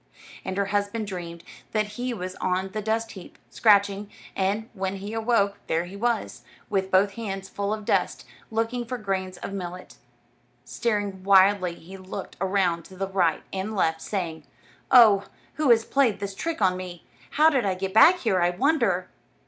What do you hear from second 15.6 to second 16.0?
has